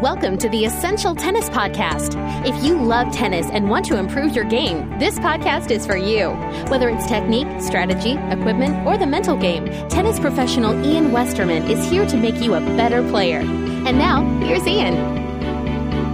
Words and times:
Welcome 0.00 0.38
to 0.38 0.48
the 0.48 0.64
Essential 0.64 1.14
Tennis 1.14 1.50
Podcast. 1.50 2.14
If 2.46 2.64
you 2.64 2.74
love 2.74 3.12
tennis 3.12 3.48
and 3.50 3.68
want 3.68 3.84
to 3.84 3.98
improve 3.98 4.34
your 4.34 4.46
game, 4.46 4.98
this 4.98 5.18
podcast 5.18 5.70
is 5.70 5.84
for 5.84 5.94
you. 5.94 6.30
Whether 6.70 6.88
it's 6.88 7.06
technique, 7.06 7.60
strategy, 7.60 8.12
equipment, 8.12 8.86
or 8.86 8.96
the 8.96 9.06
mental 9.06 9.36
game, 9.36 9.66
tennis 9.90 10.18
professional 10.18 10.72
Ian 10.86 11.12
Westerman 11.12 11.64
is 11.64 11.84
here 11.90 12.06
to 12.06 12.16
make 12.16 12.36
you 12.36 12.54
a 12.54 12.60
better 12.60 13.06
player. 13.10 13.40
And 13.40 13.98
now, 13.98 14.24
here's 14.40 14.66
Ian. 14.66 14.96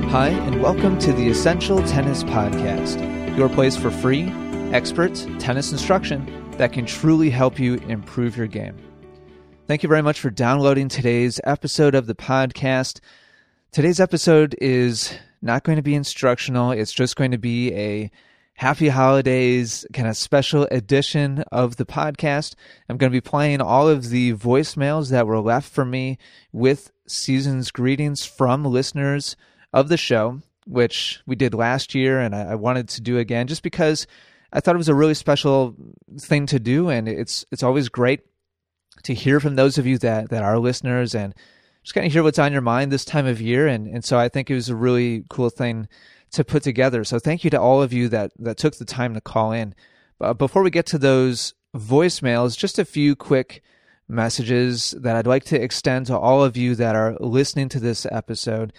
Hi, 0.09 0.31
and 0.31 0.61
welcome 0.61 0.99
to 0.99 1.13
the 1.13 1.29
Essential 1.29 1.81
Tennis 1.85 2.25
Podcast, 2.25 3.37
your 3.37 3.49
place 3.49 3.77
for 3.77 3.93
free, 3.93 4.33
expert 4.73 5.15
tennis 5.39 5.71
instruction 5.71 6.51
that 6.59 6.73
can 6.73 6.87
truly 6.87 7.31
help 7.31 7.61
you 7.61 7.75
improve 7.87 8.37
your 8.37 8.49
game. 8.49 8.77
Thank 9.69 9.85
you 9.85 9.89
very 9.89 10.03
much 10.03 10.19
for 10.19 10.31
downloading 10.31 10.89
today's 10.89 11.41
episode 11.45 11.95
of 11.95 12.09
the 12.09 12.17
podcast. 12.17 12.99
Today's 13.77 14.01
episode 14.01 14.57
is 14.59 15.13
not 15.43 15.63
going 15.63 15.77
to 15.77 15.83
be 15.83 15.95
instructional. 15.95 16.71
It's 16.71 16.95
just 16.95 17.15
going 17.15 17.33
to 17.33 17.39
be 17.39 17.75
a 17.75 18.11
happy 18.55 18.89
holidays 18.89 19.85
kind 19.93 20.09
of 20.09 20.17
special 20.17 20.67
edition 20.71 21.45
of 21.53 21.77
the 21.77 21.85
podcast. 21.85 22.55
I'm 22.89 22.97
going 22.97 23.13
to 23.13 23.15
be 23.15 23.21
playing 23.21 23.61
all 23.61 23.87
of 23.87 24.09
the 24.09 24.33
voicemails 24.33 25.11
that 25.11 25.27
were 25.27 25.41
left 25.41 25.71
for 25.71 25.85
me 25.85 26.17
with 26.53 26.91
season's 27.07 27.71
greetings 27.71 28.25
from 28.25 28.65
listeners 28.65 29.37
of 29.75 29.91
the 29.91 29.99
show, 29.99 30.41
which 30.65 31.21
we 31.27 31.37
did 31.37 31.53
last 31.53 31.95
year 31.95 32.19
and 32.19 32.35
I, 32.35 32.55
wanted 32.55 32.89
to 32.89 33.03
do 33.03 33.19
again 33.19 33.47
just 33.47 33.63
because 33.63 34.07
I 34.55 34.61
thought 34.61 34.75
it 34.75 34.79
was 34.79 34.89
a 34.89 34.95
really 34.95 35.13
special 35.13 35.77
thing 36.19 36.47
to 36.47 36.59
do 36.59 36.89
and 36.89 37.07
it's 37.07 37.45
it's 37.53 37.63
always 37.63 37.91
great 37.91 38.21
to 39.03 39.13
hear 39.13 39.39
from 39.39 39.57
those 39.57 39.77
of 39.77 39.87
you 39.87 39.99
that 39.99 40.31
that 40.31 40.43
are 40.43 40.59
listeners 40.59 41.15
and 41.15 41.35
just 41.87 41.95
kind 41.95 42.05
of 42.05 42.13
hear 42.13 42.25
what's 42.25 42.41
on 42.41 42.53
your 42.53 42.63
mind 42.63 42.91
this 42.91 43.05
time 43.05 43.27
of 43.27 43.41
year. 43.41 43.69
And, 43.69 43.87
and 43.87 44.05
so 44.05 44.19
I 44.19 44.29
think 44.29 44.51
it 44.51 44.55
was 44.55 44.69
a 44.69 44.75
really 44.75 45.23
cool 45.31 45.51
thing 45.51 45.87
to 46.33 46.43
put 46.43 46.65
together. 46.65 47.05
So 47.05 47.21
thank 47.21 47.45
you 47.45 47.51
to 47.51 47.61
all 47.61 47.81
of 47.81 47.93
you 47.93 48.09
that, 48.09 48.33
that 48.41 48.57
took 48.57 48.75
the 48.75 48.85
time 48.85 49.15
to 49.15 49.21
call 49.21 49.53
in. 49.53 49.73
But 50.19 50.35
before 50.35 50.65
we 50.65 50.71
get 50.71 50.87
to 50.87 50.99
those 50.99 51.55
voicemails, 51.77 52.59
just 52.59 52.81
a 52.81 52.85
few 52.85 53.15
quick 53.15 53.63
messages 54.09 54.97
that 54.99 55.15
I'd 55.15 55.29
like 55.29 55.45
to 55.45 55.63
extend 55.63 56.07
to 56.07 56.19
all 56.19 56.43
of 56.43 56.57
you 56.57 56.75
that 56.75 56.97
are 56.97 57.17
listening 57.21 57.69
to 57.69 57.79
this 57.79 58.05
episode. 58.11 58.73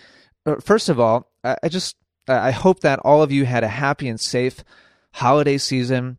Uh, 0.46 0.56
first 0.58 0.90
of 0.90 1.00
all, 1.00 1.31
I 1.46 1.70
just 1.70 1.96
I 2.28 2.52
hope 2.52 2.81
that 2.81 3.00
all 3.06 3.24
of 3.24 3.31
you 3.31 3.46
had 3.46 3.64
a 3.64 3.70
happy 3.70 4.09
and 4.09 4.20
safe 4.20 4.66
holiday 5.14 5.58
season. 5.58 6.18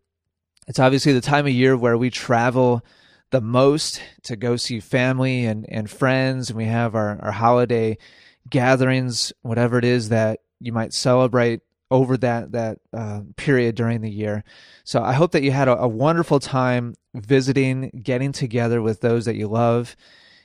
It's 0.67 0.79
obviously 0.79 1.12
the 1.12 1.21
time 1.21 1.45
of 1.45 1.53
year 1.53 1.77
where 1.77 1.99
we 1.99 2.09
travel 2.09 2.83
the 3.31 3.41
most 3.41 4.03
to 4.25 4.37
go 4.37 4.57
see 4.57 4.81
family 4.81 5.45
and, 5.45 5.67
and 5.69 5.91
friends. 5.91 6.51
And 6.51 6.57
we 6.57 6.65
have 6.65 6.95
our, 6.95 7.19
our 7.23 7.33
holiday 7.33 7.98
gatherings, 8.48 9.33
whatever 9.43 9.79
it 9.79 9.84
is 9.84 10.09
that 10.09 10.41
you 10.61 10.73
might 10.73 10.93
celebrate 10.93 11.61
over 11.91 12.17
that 12.19 12.53
that 12.53 12.79
uh, 12.93 13.21
period 13.37 13.75
during 13.75 14.01
the 14.01 14.11
year. 14.11 14.45
So 14.84 15.03
I 15.03 15.12
hope 15.12 15.33
that 15.33 15.43
you 15.43 15.51
had 15.51 15.69
a, 15.69 15.79
a, 15.79 15.89
wonderful 15.89 16.39
time 16.39 16.95
visiting, 17.15 18.03
getting 18.03 18.33
together 18.33 18.83
with 18.83 19.01
those 19.01 19.25
that 19.25 19.37
you 19.37 19.49
love, 19.49 19.97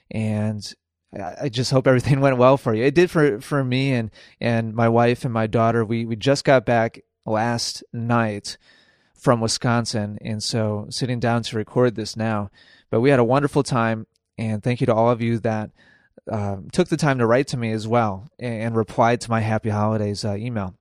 and 0.09 0.73
I 1.13 1.49
just 1.49 1.71
hope 1.71 1.85
everything 1.85 2.21
went 2.21 2.37
well 2.37 2.57
for 2.57 2.73
you. 2.73 2.83
It 2.83 2.95
did 2.95 3.11
for 3.11 3.41
for 3.41 3.63
me 3.63 3.93
and 3.93 4.11
and 4.39 4.73
my 4.73 4.89
wife 4.89 5.25
and 5.25 5.33
my 5.33 5.47
daughter. 5.47 5.83
We 5.83 6.05
we 6.05 6.15
just 6.15 6.45
got 6.45 6.65
back 6.65 7.01
last 7.25 7.83
night 7.91 8.57
from 9.23 9.39
Wisconsin, 9.39 10.17
and 10.19 10.43
so 10.43 10.85
sitting 10.89 11.17
down 11.17 11.43
to 11.43 11.55
record 11.55 11.95
this 11.95 12.17
now. 12.17 12.49
But 12.91 12.99
we 12.99 13.09
had 13.09 13.19
a 13.19 13.23
wonderful 13.23 13.63
time, 13.63 14.05
and 14.37 14.61
thank 14.61 14.81
you 14.81 14.85
to 14.87 14.93
all 14.93 15.09
of 15.09 15.21
you 15.21 15.39
that 15.39 15.71
uh, 16.29 16.57
took 16.73 16.89
the 16.89 16.97
time 16.97 17.19
to 17.19 17.25
write 17.25 17.47
to 17.47 17.57
me 17.57 17.71
as 17.71 17.87
well 17.87 18.27
and, 18.37 18.53
and 18.53 18.75
replied 18.75 19.21
to 19.21 19.31
my 19.31 19.39
Happy 19.39 19.69
Holidays 19.69 20.25
uh, 20.25 20.35
email. 20.35 20.75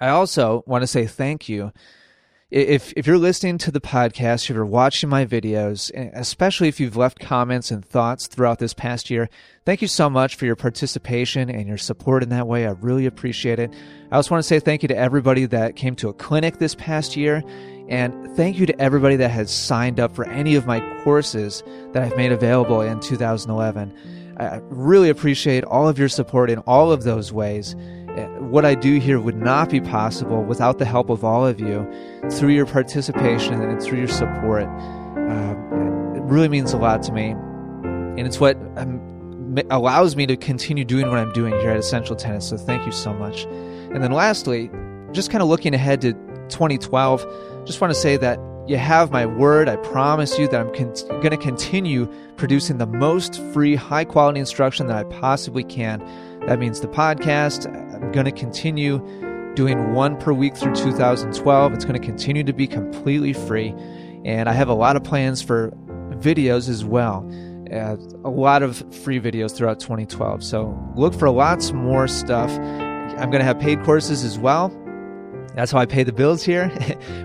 I 0.00 0.08
also 0.08 0.64
want 0.66 0.82
to 0.82 0.88
say 0.88 1.06
thank 1.06 1.48
you. 1.48 1.72
If 2.50 2.92
if 2.96 3.06
you're 3.06 3.16
listening 3.16 3.58
to 3.58 3.70
the 3.70 3.80
podcast, 3.80 4.50
if 4.50 4.56
you're 4.56 4.66
watching 4.66 5.08
my 5.08 5.24
videos, 5.24 5.92
eh, 5.94 6.10
especially 6.14 6.66
if 6.66 6.80
you've 6.80 6.96
left 6.96 7.20
comments 7.20 7.70
and 7.70 7.84
thoughts 7.84 8.26
throughout 8.26 8.58
this 8.58 8.74
past 8.74 9.08
year, 9.08 9.28
thank 9.64 9.80
you 9.80 9.86
so 9.86 10.10
much 10.10 10.34
for 10.34 10.46
your 10.46 10.56
participation 10.56 11.48
and 11.48 11.68
your 11.68 11.78
support 11.78 12.24
in 12.24 12.28
that 12.30 12.48
way. 12.48 12.66
I 12.66 12.72
really 12.72 13.06
appreciate 13.06 13.60
it. 13.60 13.72
I 14.10 14.16
also 14.16 14.32
want 14.34 14.42
to 14.42 14.48
say 14.48 14.58
thank 14.58 14.82
you 14.82 14.88
to 14.88 14.96
everybody 14.96 15.46
that 15.46 15.76
came 15.76 15.94
to 15.96 16.08
a 16.08 16.12
clinic 16.12 16.58
this 16.58 16.74
past 16.74 17.16
year 17.16 17.44
and 17.88 18.36
thank 18.36 18.58
you 18.58 18.66
to 18.66 18.80
everybody 18.80 19.14
that 19.14 19.30
has 19.30 19.52
signed 19.52 20.00
up 20.00 20.16
for 20.16 20.24
any 20.24 20.56
of 20.56 20.66
my 20.66 20.80
courses 21.04 21.62
that 21.92 22.02
I've 22.02 22.16
made 22.16 22.32
available 22.32 22.80
in 22.80 22.98
2011. 22.98 23.92
I 24.38 24.60
really 24.70 25.10
appreciate 25.10 25.64
all 25.64 25.86
of 25.86 25.98
your 25.98 26.08
support 26.08 26.50
in 26.50 26.58
all 26.60 26.90
of 26.90 27.04
those 27.04 27.32
ways. 27.32 27.76
What 28.40 28.64
I 28.64 28.74
do 28.74 28.98
here 28.98 29.20
would 29.20 29.36
not 29.36 29.70
be 29.70 29.80
possible 29.80 30.42
without 30.42 30.78
the 30.78 30.84
help 30.84 31.10
of 31.10 31.24
all 31.24 31.46
of 31.46 31.60
you 31.60 31.88
through 32.30 32.50
your 32.50 32.66
participation 32.66 33.60
and 33.62 33.80
through 33.80 33.98
your 33.98 34.08
support. 34.08 34.64
Uh, 34.64 35.54
it 36.16 36.22
really 36.24 36.48
means 36.48 36.72
a 36.72 36.76
lot 36.76 37.02
to 37.04 37.12
me. 37.12 37.30
And 37.30 38.20
it's 38.20 38.40
what 38.40 38.56
um, 38.76 39.56
allows 39.70 40.16
me 40.16 40.26
to 40.26 40.36
continue 40.36 40.84
doing 40.84 41.08
what 41.08 41.18
I'm 41.18 41.32
doing 41.32 41.52
here 41.60 41.70
at 41.70 41.76
Essential 41.76 42.16
Tennis. 42.16 42.48
So 42.48 42.56
thank 42.56 42.84
you 42.84 42.92
so 42.92 43.12
much. 43.12 43.44
And 43.44 44.02
then 44.02 44.12
lastly, 44.12 44.70
just 45.12 45.30
kind 45.30 45.42
of 45.42 45.48
looking 45.48 45.74
ahead 45.74 46.00
to 46.02 46.12
2012 46.48 47.26
just 47.64 47.80
want 47.80 47.92
to 47.92 48.00
say 48.00 48.16
that 48.16 48.38
you 48.66 48.76
have 48.76 49.10
my 49.10 49.26
word. 49.26 49.68
I 49.68 49.76
promise 49.76 50.38
you 50.38 50.48
that 50.48 50.60
I'm 50.60 50.72
con- 50.74 50.94
going 51.20 51.30
to 51.30 51.36
continue 51.36 52.06
producing 52.36 52.78
the 52.78 52.86
most 52.86 53.40
free, 53.52 53.74
high 53.74 54.04
quality 54.04 54.40
instruction 54.40 54.86
that 54.86 54.96
I 54.96 55.04
possibly 55.04 55.64
can. 55.64 56.00
That 56.46 56.58
means 56.58 56.80
the 56.80 56.88
podcast. 56.88 57.66
I'm 58.02 58.12
going 58.12 58.26
to 58.26 58.32
continue 58.32 58.98
doing 59.54 59.92
one 59.92 60.16
per 60.16 60.32
week 60.32 60.56
through 60.56 60.74
2012. 60.74 61.72
It's 61.72 61.84
going 61.84 62.00
to 62.00 62.04
continue 62.04 62.44
to 62.44 62.52
be 62.52 62.66
completely 62.66 63.32
free. 63.32 63.74
And 64.24 64.48
I 64.48 64.52
have 64.52 64.68
a 64.68 64.74
lot 64.74 64.96
of 64.96 65.04
plans 65.04 65.42
for 65.42 65.72
videos 66.10 66.68
as 66.68 66.84
well. 66.84 67.28
Uh, 67.72 67.96
a 68.24 68.30
lot 68.30 68.62
of 68.62 68.78
free 69.02 69.20
videos 69.20 69.56
throughout 69.56 69.80
2012. 69.80 70.42
So 70.42 70.76
look 70.96 71.14
for 71.14 71.30
lots 71.30 71.72
more 71.72 72.08
stuff. 72.08 72.50
I'm 72.50 73.30
going 73.30 73.40
to 73.40 73.44
have 73.44 73.58
paid 73.60 73.82
courses 73.84 74.24
as 74.24 74.38
well. 74.38 74.70
That's 75.54 75.72
how 75.72 75.78
I 75.78 75.86
pay 75.86 76.02
the 76.02 76.12
bills 76.12 76.42
here. 76.42 76.70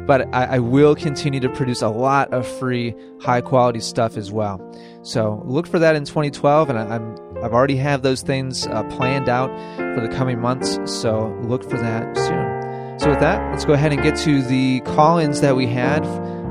but 0.08 0.34
I, 0.34 0.56
I, 0.56 0.60
will 0.60 0.96
continue 0.96 1.40
to 1.40 1.50
produce 1.50 1.82
a 1.82 1.90
lot 1.90 2.34
of 2.34 2.48
free, 2.48 2.96
high 3.22 3.42
quality 3.42 3.80
stuff 3.80 4.18
as 4.18 4.32
well. 4.32 4.60
So 5.04 5.42
look 5.46 5.68
for 5.68 5.80
that 5.80 5.96
in 5.96 6.06
2012, 6.06 6.70
and 6.70 6.80
I, 6.80 6.96
am 6.96 7.16
I've 7.44 7.54
already 7.54 7.78
have 7.78 8.02
those 8.02 8.22
things 8.22 8.66
uh, 8.68 8.84
planned 8.84 9.30
out 9.30 9.50
for 9.96 10.02
the 10.02 10.14
coming 10.16 10.40
months. 10.40 10.80
So 10.86 11.28
look 11.44 11.64
for 11.64 11.78
that 11.78 12.16
soon. 12.18 13.00
So 13.00 13.10
with 13.10 13.20
that, 13.20 13.52
let's 13.52 13.66
go 13.66 13.74
ahead 13.74 13.92
and 13.92 14.02
get 14.02 14.16
to 14.20 14.42
the 14.42 14.80
call-ins 14.82 15.42
that 15.42 15.56
we 15.56 15.68
had 15.68 16.04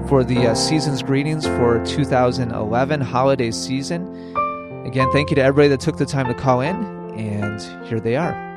for 0.09 0.23
the 0.23 0.49
uh, 0.49 0.55
season's 0.55 1.03
greetings 1.03 1.47
for 1.47 1.83
2011 1.85 3.01
holiday 3.01 3.51
season. 3.51 4.07
Again, 4.85 5.11
thank 5.13 5.31
you 5.31 5.37
to 5.37 5.43
everybody 5.43 5.69
that 5.69 5.81
took 5.81 5.97
the 5.97 6.07
time 6.07 6.27
to 6.27 6.35
call 6.35 6.61
in, 6.61 6.77
and 7.19 7.61
here 7.89 7.99
they 7.99 8.17
are. 8.17 8.54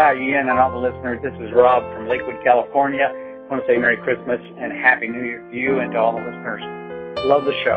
Hi, 0.00 0.16
Ian, 0.16 0.48
and 0.48 0.58
all 0.58 0.72
the 0.72 0.80
listeners. 0.80 1.20
This 1.22 1.34
is 1.44 1.52
Rob 1.52 1.84
from 1.92 2.08
Lakewood, 2.08 2.40
California. 2.42 3.04
I 3.04 3.52
want 3.52 3.60
to 3.60 3.68
say 3.68 3.76
Merry 3.76 3.98
Christmas 3.98 4.40
and 4.56 4.72
Happy 4.72 5.06
New 5.08 5.20
Year 5.20 5.44
to 5.52 5.54
you 5.54 5.80
and 5.80 5.92
to 5.92 5.98
all 5.98 6.16
the 6.16 6.24
listeners. 6.24 6.64
Love 7.28 7.44
the 7.44 7.52
show. 7.68 7.76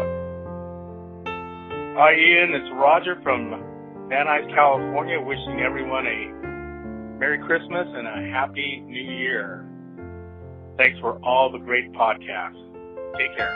Hi, 2.00 2.16
Ian. 2.16 2.56
It's 2.56 2.72
Roger 2.80 3.20
from 3.24 3.52
Van 4.08 4.28
Nuys, 4.28 4.48
California, 4.56 5.20
wishing 5.20 5.60
everyone 5.68 6.08
a 6.08 7.20
Merry 7.20 7.44
Christmas 7.44 7.92
and 7.92 8.08
a 8.08 8.32
Happy 8.32 8.80
New 8.88 9.04
Year. 9.04 9.68
Thanks 10.78 10.98
for 11.02 11.20
all 11.26 11.52
the 11.52 11.60
great 11.60 11.92
podcasts. 11.92 12.56
Take 13.20 13.36
care. 13.36 13.52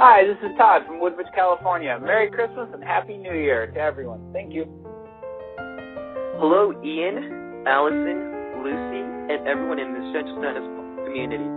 Hi, 0.00 0.24
this 0.24 0.38
is 0.40 0.56
Todd 0.56 0.86
from 0.86 1.00
Woodbridge, 1.00 1.28
California. 1.34 2.00
Merry 2.00 2.30
Christmas 2.30 2.70
and 2.72 2.82
Happy 2.82 3.18
New 3.18 3.34
Year 3.34 3.66
to 3.66 3.78
everyone. 3.78 4.32
Thank 4.32 4.54
you. 4.54 4.85
Hello, 6.38 6.68
Ian, 6.84 7.64
Allison, 7.64 8.60
Lucy, 8.60 9.00
and 9.32 9.48
everyone 9.48 9.78
in 9.78 9.94
the 9.94 10.04
Essential 10.04 10.36
Tennis 10.44 10.68
community. 11.08 11.48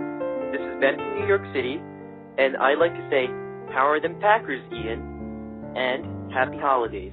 This 0.55 0.63
is 0.63 0.79
Ben 0.79 0.95
from 0.95 1.19
New 1.19 1.27
York 1.27 1.43
City, 1.53 1.83
and 2.39 2.55
I'd 2.55 2.79
like 2.79 2.95
to 2.95 3.05
say, 3.11 3.27
Power 3.75 3.99
them 3.99 4.15
Packers, 4.21 4.63
Ian, 4.71 5.03
and 5.75 6.31
Happy 6.31 6.55
Holidays. 6.63 7.11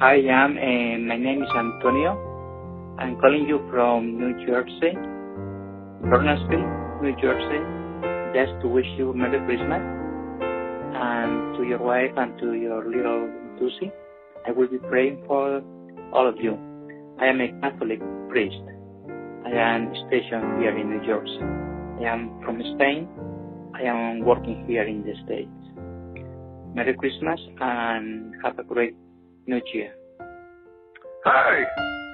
Hi, 0.00 0.16
Ian, 0.24 0.56
and 0.56 1.06
my 1.06 1.18
name 1.18 1.42
is 1.42 1.50
Antonio. 1.54 2.16
I'm 2.98 3.20
calling 3.20 3.44
you 3.46 3.60
from 3.70 4.16
New 4.16 4.46
Jersey, 4.46 4.96
Bernardsville, 6.08 7.02
New 7.02 7.12
Jersey, 7.20 7.60
just 8.32 8.58
to 8.62 8.68
wish 8.68 8.88
you 8.96 9.12
Merry 9.12 9.36
Christmas, 9.44 9.84
and 10.96 11.58
to 11.58 11.62
your 11.68 11.82
wife 11.84 12.16
and 12.16 12.38
to 12.38 12.54
your 12.54 12.88
little 12.88 13.28
Lucy. 13.60 13.92
I 14.46 14.52
will 14.52 14.68
be 14.68 14.78
praying 14.78 15.24
for 15.26 15.60
all 16.12 16.28
of 16.28 16.36
you. 16.38 16.54
I 17.20 17.26
am 17.26 17.40
a 17.40 17.48
Catholic 17.60 18.00
priest. 18.28 18.62
I 19.44 19.50
am 19.50 19.92
stationed 20.06 20.60
here 20.60 20.76
in 20.76 20.90
New 20.90 21.04
Jersey. 21.04 21.42
I 21.98 22.12
am 22.12 22.40
from 22.44 22.62
Spain. 22.74 23.08
I 23.74 23.82
am 23.82 24.24
working 24.24 24.64
here 24.68 24.84
in 24.84 25.02
the 25.02 25.14
States. 25.24 25.50
Merry 26.74 26.94
Christmas 26.94 27.40
and 27.60 28.34
have 28.44 28.58
a 28.58 28.62
great 28.62 28.94
New 29.46 29.60
Year. 29.72 29.92
Hi, 31.24 31.64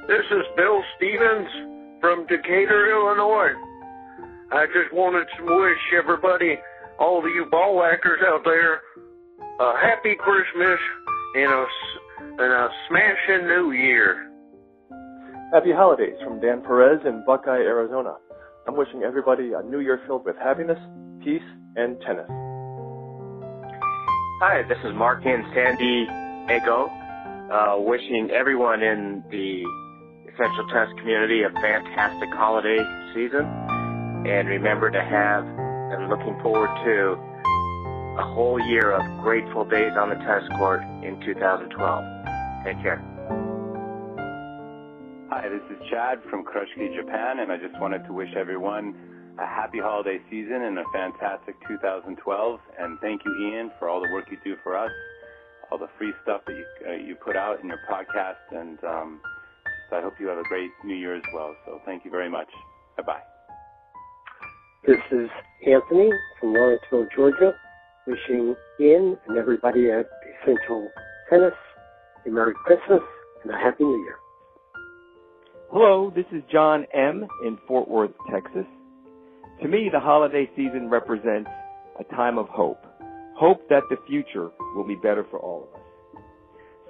this 0.09 0.25
is 0.31 0.45
Bill 0.57 0.83
Stevens 0.97 1.49
from 2.01 2.27
Decatur, 2.29 2.93
Illinois. 2.93 3.53
I 4.53 4.67
just 4.67 4.93
wanted 4.93 5.27
to 5.39 5.45
wish 5.45 5.79
everybody, 5.99 6.59
all 6.99 7.19
of 7.19 7.25
you 7.27 7.47
ball 7.51 7.77
whackers 7.77 8.21
out 8.27 8.43
there, 8.45 8.81
a 9.61 9.79
happy 9.81 10.15
Christmas 10.19 10.79
and 11.37 11.53
a, 11.53 11.67
and 12.39 12.53
a 12.53 12.69
smashing 12.89 13.47
New 13.47 13.73
Year. 13.73 14.31
Happy 15.53 15.73
holidays 15.73 16.17
from 16.25 16.41
Dan 16.41 16.63
Perez 16.63 17.01
in 17.05 17.23
Buckeye, 17.27 17.61
Arizona. 17.61 18.15
I'm 18.67 18.77
wishing 18.77 19.03
everybody 19.03 19.53
a 19.53 19.63
new 19.63 19.81
year 19.81 20.01
filled 20.07 20.25
with 20.25 20.37
happiness, 20.37 20.79
peace, 21.23 21.43
and 21.77 22.01
tennis. 22.01 22.29
Hi, 24.41 24.63
this 24.69 24.79
is 24.85 24.95
Mark 24.95 25.25
in 25.27 25.45
San 25.55 25.77
Diego, 25.77 26.89
uh, 27.53 27.77
wishing 27.79 28.31
everyone 28.33 28.83
in 28.83 29.23
the 29.31 29.63
Essential 30.33 30.67
Tennis 30.73 30.91
community 30.99 31.43
a 31.43 31.51
fantastic 31.61 32.31
holiday 32.31 32.79
season. 33.15 33.45
And 34.27 34.49
remember 34.49 34.91
to 34.91 35.03
have 35.03 35.45
and 35.45 36.09
looking 36.09 36.39
forward 36.41 36.71
to 36.87 37.32
a 38.19 38.35
whole 38.35 38.61
year 38.61 38.93
of 38.93 39.03
grateful 39.23 39.65
days 39.65 39.93
on 39.97 40.11
the 40.11 40.17
tennis 40.17 40.45
court 40.59 40.83
in 41.03 41.19
2012. 41.25 41.65
Take 42.65 42.77
care. 42.83 43.01
Hi, 45.31 45.49
this 45.49 45.65
is 45.73 45.81
Chad 45.89 46.21
from 46.29 46.45
Kurashiki, 46.45 46.95
Japan, 46.95 47.41
and 47.41 47.51
I 47.51 47.57
just 47.57 47.73
wanted 47.81 48.05
to 48.05 48.13
wish 48.13 48.29
everyone 48.37 48.95
a 49.39 49.47
happy 49.47 49.79
holiday 49.79 50.21
season 50.29 50.61
and 50.61 50.79
a 50.79 50.85
fantastic 50.93 51.57
2012. 51.67 52.61
And 52.79 53.01
thank 53.01 53.23
you, 53.25 53.33
Ian, 53.49 53.71
for 53.79 53.89
all 53.89 54.03
the 54.03 54.13
work 54.13 54.27
you 54.31 54.37
do 54.45 54.57
for 54.63 54.77
us, 54.77 54.91
all 55.71 55.79
the 55.79 55.89
free 55.97 56.13
stuff 56.23 56.43
that 56.47 56.53
you 56.53 56.67
uh, 56.87 56.93
you 56.93 57.15
put 57.15 57.35
out 57.35 57.63
in 57.63 57.69
your 57.69 57.81
podcast, 57.91 58.45
and 58.51 58.79
um, 58.85 59.21
just, 59.65 59.99
I 59.99 60.03
hope 60.03 60.21
you 60.21 60.29
have 60.29 60.39
a 60.39 60.45
great 60.45 60.71
New 60.85 60.97
Year 60.97 61.17
as 61.17 61.25
well. 61.35 61.57
So 61.65 61.81
thank 61.87 62.05
you 62.05 62.11
very 62.11 62.29
much. 62.29 62.49
Bye 62.99 63.05
bye. 63.05 63.23
This 64.87 65.01
is 65.13 65.31
Anthony 65.67 66.11
from 66.39 66.53
Lawrenceville, 66.53 67.07
Georgia, 67.17 67.55
wishing 68.07 68.55
Ian 68.81 69.17
and 69.29 69.39
everybody 69.39 69.91
at 69.91 70.07
Essential 70.43 70.89
Tennis 71.31 71.53
a 72.27 72.31
Merry 72.31 72.55
Christmas 72.65 73.01
and 73.43 73.53
a 73.53 73.57
Happy 73.57 73.85
New 73.85 74.03
Year. 74.05 74.17
Hello, 75.71 76.13
this 76.15 76.27
is 76.33 76.43
John 76.51 76.87
M. 76.95 77.27
in 77.45 77.59
Fort 77.67 77.89
Worth, 77.89 78.13
Texas. 78.31 78.67
To 79.63 79.69
me, 79.69 79.89
the 79.93 80.01
holiday 80.01 80.49
season 80.55 80.89
represents 80.89 81.49
a 81.99 82.05
time 82.15 82.39
of 82.39 82.49
hope. 82.49 82.85
Hope 83.37 83.69
that 83.69 83.83
the 83.91 83.97
future 84.07 84.51
will 84.77 84.87
be 84.87 84.97
better 84.97 85.25
for 85.31 85.39
all 85.39 85.69
of 85.69 85.75
us. 85.75 86.23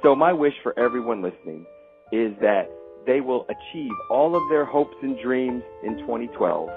So 0.03 0.15
my 0.15 0.33
wish 0.33 0.55
for 0.63 0.79
everyone 0.79 1.23
listening 1.23 1.65
is 2.11 2.33
that 2.41 2.65
they 3.07 3.21
will 3.21 3.47
achieve 3.49 3.93
all 4.11 4.35
of 4.35 4.43
their 4.51 4.65
hopes 4.65 4.97
and 5.03 5.17
dreams 5.23 5.63
in 5.83 5.99
2012, 5.99 6.69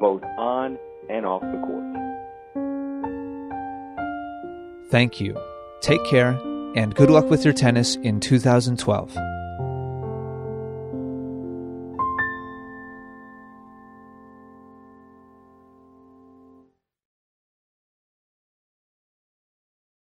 both 0.00 0.22
on 0.38 0.78
and 1.10 1.26
off 1.26 1.42
the 1.42 1.60
court. 1.66 2.07
Thank 4.90 5.20
you. 5.20 5.36
Take 5.80 6.04
care, 6.04 6.30
and 6.74 6.94
good 6.94 7.10
luck 7.10 7.30
with 7.30 7.44
your 7.44 7.54
tennis 7.54 7.96
in 7.96 8.20
2012. 8.20 9.37